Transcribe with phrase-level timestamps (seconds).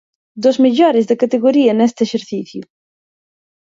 [0.43, 2.63] Dos mellores da categoría neste exercicio.